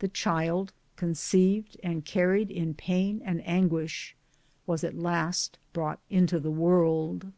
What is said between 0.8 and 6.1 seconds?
conceived and carried in pain and anguish, was at last brought